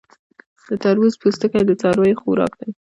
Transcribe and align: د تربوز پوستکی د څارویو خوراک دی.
د 0.69 0.71
تربوز 0.83 1.13
پوستکی 1.21 1.61
د 1.65 1.71
څارویو 1.81 2.19
خوراک 2.21 2.53
دی. 2.59 2.69